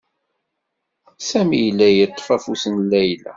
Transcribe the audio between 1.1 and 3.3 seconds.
Sami yella yeṭṭef afus n Layla.